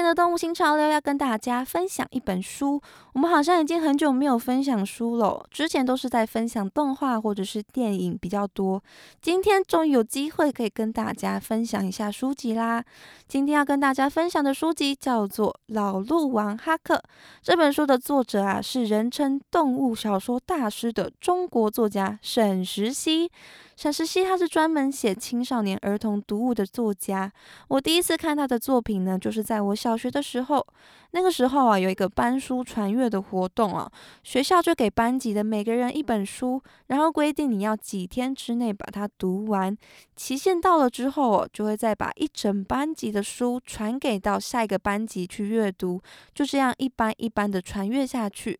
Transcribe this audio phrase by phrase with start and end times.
[0.00, 2.80] 天的动物新潮流要跟大家分享一本书。
[3.12, 8.82] 我们好像已经很久没有分享书了，之前都是在分享动画或者是电影比较多。
[9.20, 12.82] 今天终于有机会可以跟大家分享一下书籍啦。
[13.28, 16.94] 今天要跟大家分享的书籍叫做《老鹿王哈克》。
[17.42, 23.30] 这本书的作者啊是人称动物小说大师的中国作家沈石溪。
[23.76, 27.32] 沈石溪他是专门写青少年儿童读物的作家。
[27.68, 30.66] 我第一次看他的作品呢，就是在我小小学的时候。
[31.12, 33.90] 那个时候啊，有一个班书传阅的活动啊，
[34.22, 39.76] 学校就给班级的每个人一本书，然后规定你要几天之内把它读完。
[40.14, 46.00] 期限到了之后，就会再把一整班级的书传给到下一个班级去阅读，
[46.32, 48.56] 就这样一班一班的传阅下去。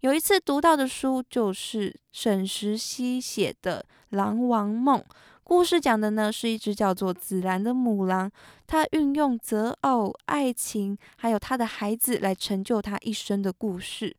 [0.00, 3.82] 有一次读到的书就是沈石溪写的
[4.16, 5.00] 《狼王梦》，
[5.44, 8.30] 故事讲的呢是一只叫做紫兰的母狼，
[8.66, 14.16] 它运用择偶、爱情，还有它的孩子来成就它一生的故事。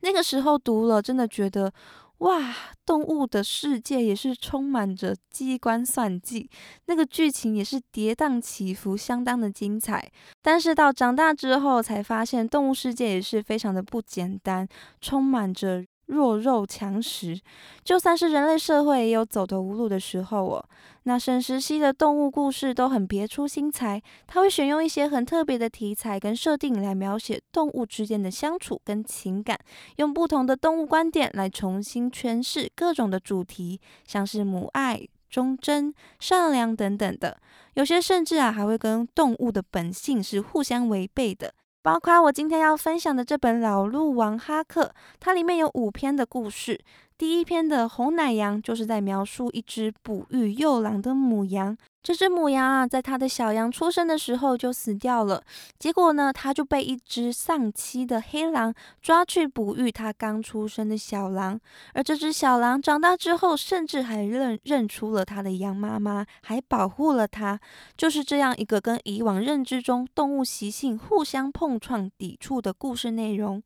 [0.00, 1.72] 那个时候读了，真的觉得
[2.18, 2.54] 哇，
[2.86, 6.48] 动物的世界也是充满着机关算计，
[6.86, 10.10] 那个剧情也是跌宕起伏，相当的精彩。
[10.40, 14.68] 但是到长大之后，才发现动物世界也是非常的不简单，
[15.00, 17.40] 充满着弱肉强食。
[17.84, 20.64] 就算是人类社会，也有走投无路的时候哦。
[21.04, 29.58] 那沈石溪的动物故事都很别出心裁，他会选用一些很特别的题材跟设定来描写动物之间的相处跟情感，
[29.96, 35.08] 用不同的动物观点来重新诠释各种的主题，像是母爱。
[35.30, 37.38] 忠贞、善良等等的，
[37.74, 41.52] 有些甚至啊还会跟动物的本性是互相违背的。
[41.82, 44.86] 包括我今天要分享的这本《老鹿王哈克》，
[45.20, 46.80] 它里面有五篇的故事。
[47.18, 51.76] 第一篇的红奶羊就是在描述一只哺育幼狼的母羊。
[52.00, 55.42] 这只母羊啊，在它的小羊出生的时候就死掉了。
[55.80, 61.58] 结果呢，它就被一只丧妻的黑狼抓去哺育它刚出生的小狼。
[61.92, 67.58] 而这只小狼长大之后，甚至还认认出了它的羊妈妈，还保护了它。
[67.96, 73.60] 就是这样一个跟以往认知中动物习性互相碰撞、抵触的故事内容。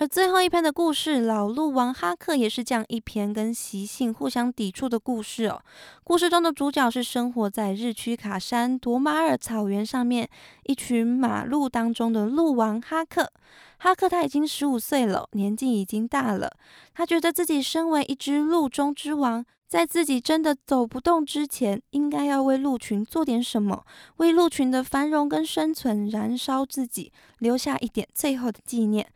[0.00, 5.60] 而最后一篇的故事《老鹿王哈克》也是这样一篇跟习性互相抵触的故事哦。
[6.02, 10.26] 故事中的主角是生活在日区卡山夺马尔草原上面
[10.64, 13.30] 一群马鹿当中的鹿王哈克。
[13.76, 16.50] 哈克他已经十五岁了，年纪已经大了。
[16.94, 23.84] 他觉得自己身为一只鹿中之王，在自己真的走不动之前，应该要为鹿群做点什么，
[24.16, 29.06] 为鹿群的繁荣跟生存燃烧自己，留下一点最后的纪念。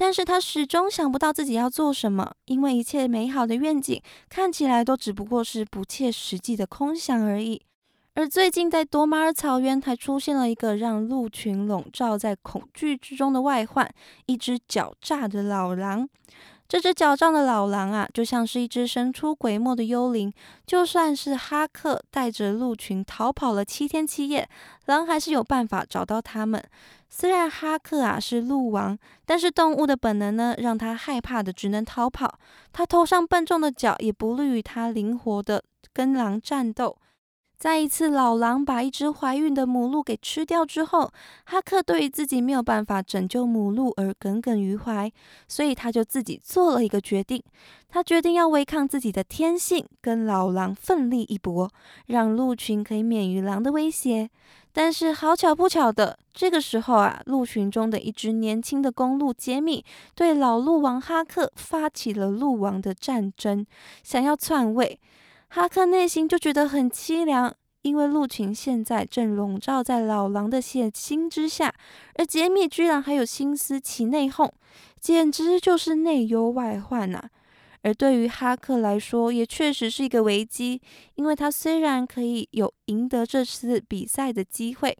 [0.00, 7.60] 但是他始终想不到自己要做什么，因为一切美好的愿景看起来都只不过是不切实际的空想而已。
[8.14, 13.92] 而最近在多马尔草原还出现了一个让鹿群笼罩在恐惧之中的外患——
[14.26, 16.08] 一只狡诈的老狼。
[16.68, 20.30] 这只狡诈的老狼啊，就像是一只神出鬼没的幽灵。
[20.66, 24.48] 就算是哈克带着鹿群逃跑了七天七夜，
[24.86, 26.62] 狼还是有办法找到他们。
[27.10, 32.38] 虽然哈克啊是鹿王，但是动物的本能呢，让他害怕的只能逃跑。
[32.72, 36.96] 他头上笨重的角也不利于他灵活的跟狼战斗。
[37.58, 41.10] 在一次老狼把一只怀孕的母鹿给吃掉之后，
[41.44, 45.10] 哈克对于自己没有办法拯救母鹿而耿耿于怀，
[45.48, 47.42] 所以他就自己做了一个决定。
[47.88, 51.68] 他决定要违抗自己的天性，跟老狼奋力一搏，
[52.06, 54.30] 让鹿群可以免于狼的威胁。
[54.72, 63.66] 但是好巧不巧的，这个时候啊，鹿群中的一只年轻的公鹿杰米对老鹿王哈克发起了鹿王的战争，
[64.04, 65.00] 想要篡位。
[65.50, 71.74] 哈克内心就觉得很凄凉，因为鹿群现在正笼罩在老狼的血腥之下，
[72.16, 74.50] 而杰米居然还有心思起内讧，
[75.00, 77.30] 简直就是内忧外患呐。
[77.82, 80.82] 而对于哈克来说，也确实是一个危机，
[81.14, 84.98] 因为他虽然可以有赢得这次比赛的机会，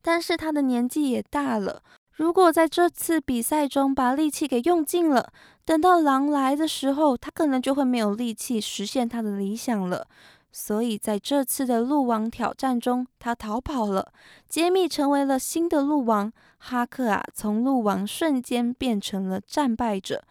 [0.00, 1.82] 但是他的年纪也大了。
[2.12, 5.32] 如果在这次比赛中把力气给用尽了，
[5.70, 10.04] 等到狼来的时候，他可能就会没有力气实现他的理想了。
[10.50, 14.12] 所以在这次的鹿王挑战中，他逃跑了。
[14.48, 20.24] 杰米成为了新的鹿王，哈克啊，从鹿王瞬间变成了战败者。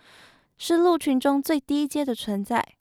[0.57, 2.73] 是鹿群中最低阶的存在。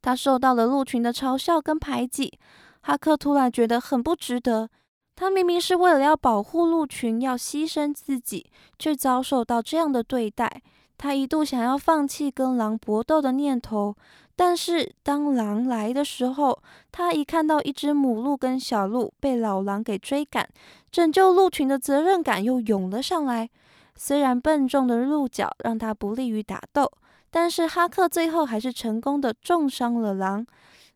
[0.00, 2.38] 他受到了鹿群的嘲笑跟排挤。
[2.80, 4.70] 哈克突然觉得很不值得，
[5.14, 10.62] 他明明是为了要保护鹿群，要牺牲自己，却遭受到这样的对待。
[10.98, 13.94] 他一度想要放弃跟狼搏斗的念头，
[14.34, 20.48] 但是当狼来的时候，他一看到一只母鹿跟小鹿被老狼给追赶，
[20.90, 23.48] 拯救鹿群的责任感又涌了上来。
[23.94, 26.90] 虽然笨重的鹿角让他不利于打斗，
[27.30, 30.46] 但是哈克最后还是成功的重伤了狼。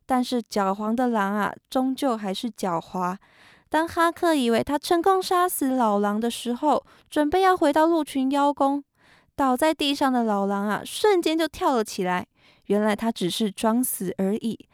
[0.07, 3.17] 但是狡猾的狼啊，终究还是狡猾。
[3.69, 8.83] 当哈克以为他成功杀死老狼的时候，准备要回到鹿群邀功。
[9.41, 12.27] 倒在地上的老狼啊，瞬间就跳了起来。
[12.67, 14.69] 原来他只是装死而已。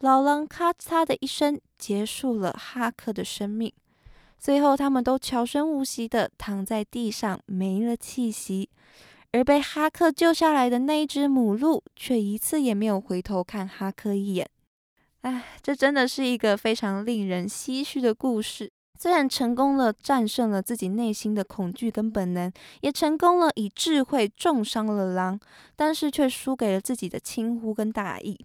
[0.00, 3.72] 老狼咔嚓的一声，结束了哈克的生命。
[4.38, 8.68] 最后，他们都悄声无息的躺在地上，没了气息。
[9.32, 14.46] 而被哈克救下来的那只母鹿，却一次也没有回头看哈克一眼。
[15.22, 18.70] 唉，这真的是一个非常令人唏嘘的故事。
[19.02, 22.52] 虽然成功了战胜了自己内心的恐惧跟本能，
[22.82, 25.40] 也成功了以智慧重伤了狼，
[25.74, 28.38] 但是却输给了自己的轻忽跟大意，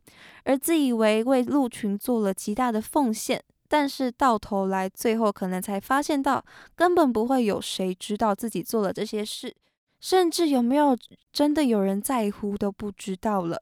[0.46, 9.54] 而自以为为鹿群做了极大的奉献，但是到头来最后可能才发现到，根本不会有谁知道自己做了这些事，
[10.00, 10.98] 甚至有没有
[11.34, 13.62] 真的有人在乎都不知道了。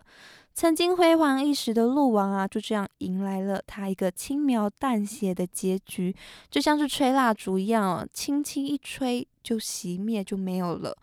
[0.55, 6.15] 曾经辉煌一时的鹿王啊，就这样迎来了他一个轻描淡写的结局，
[6.51, 10.95] 就像是吹蜡烛一样哦，轻轻一吹就熄灭就没有了。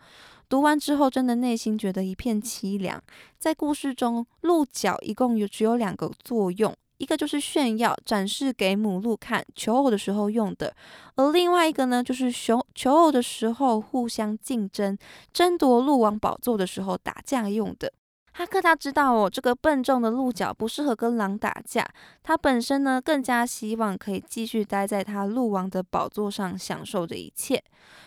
[0.47, 3.01] 读完之后，真的内心觉得一片凄凉。
[3.37, 10.71] 在故事中，鹿角一共有只有两个作用，一个就是炫耀，展示给母鹿看求偶的时候用的；
[11.15, 14.97] 而另外一个呢，就是雄求偶的时候互相竞争，
[15.33, 17.91] 争夺鹿王宝座的时候打架用的。
[18.33, 21.85] 哈克他知道哦，这个笨重的鹿角不适合跟狼打架。
[22.23, 27.61] 他本身呢，更加希望可以继续待在他鹿王的宝座上，享受这一切。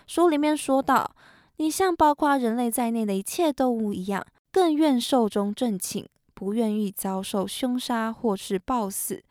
[0.07, 1.15] 书里面说到，
[1.59, 9.23] 你像包括人类在内的一切动物一样，更愿寿终正寝，不愿意遭受凶杀或是暴死。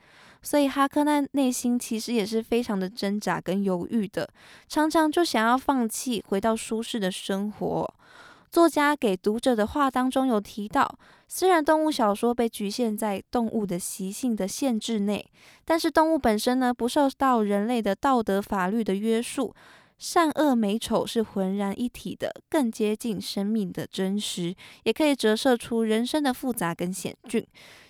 [0.43, 4.29] 所以哈克那内心其实也是非常的挣扎跟犹豫的，
[4.67, 7.93] 常常就想要放弃，回到舒适的生活。
[8.53, 15.27] 作家给读者的话当中有提到，虽然动物小说被局限在动物的习性的限制内，
[15.65, 19.55] 但是动物本身呢不受到人类的道德法律的约束，
[19.97, 24.53] 善恶美丑是浑然一体的，更接近生命的真实，
[24.83, 27.43] 也可以折射出人生的复杂跟险峻。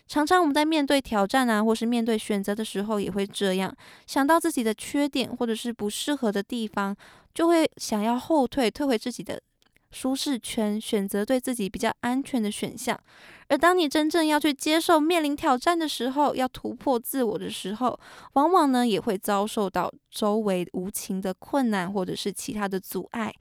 [0.08, 3.76] 常常我们在面对挑战啊，或是面对选择的时候，也会这样
[4.08, 6.96] 想到自己的缺点或者是不适合的地方，
[7.34, 9.42] 就会想要后退，退回自己的。
[9.94, 13.00] 舒适圈，选择对自己比较安全的选项。
[13.50, 18.00] 而当你真正要去接受面临挑战的时候，要突破自我的时候，
[18.34, 23.32] 往往呢也会遭受到周围无情的困难，或者是其他的阻碍。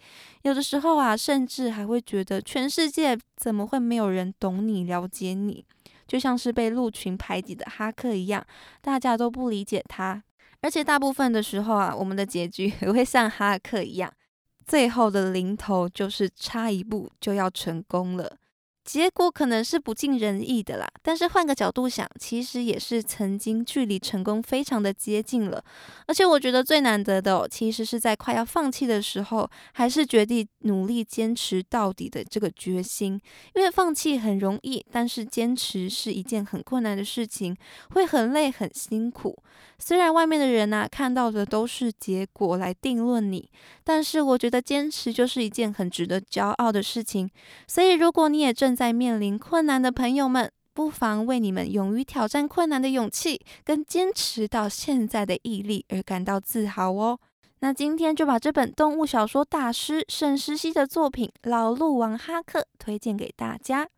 [0.43, 5.65] 有的时候啊，甚至还会觉得全世界怎么会没有人懂你、了解你？
[6.07, 8.45] 就像是被鹿群排挤的哈克一样，
[8.83, 10.23] 大家都不理解他。
[10.61, 14.13] 而且大部分的时候啊，我们的结局 也会像哈克一样。
[14.67, 18.39] 最后的零头就是差一步就要成功了。
[18.85, 25.65] 结果可能是不尽人意的啦，但是换个角度想，其实也是曾经距离成功非常的接近了。
[26.07, 33.21] 而且我觉得最难得的，其实是在快要放弃的时候，还是决定努力坚持到底的这个决心。
[33.55, 37.57] 因为放弃很容易，但是坚持是一件很困难的事情，
[37.91, 39.41] 会很累很辛苦。
[39.79, 43.49] 虽然外面的人呐看到的都是结果来定论你，
[43.83, 47.29] 但是我觉得坚持就是一件很值得骄傲的事情。
[47.67, 57.19] 所以如果你也正在面临困难的朋友们，不妨为你们勇于挑战困难的勇气跟坚持到现在的毅力而感到自豪哦。
[57.61, 63.89] 那今天就把这本动物小说大师沈石溪的作品《老鹿王哈克》推荐给大家。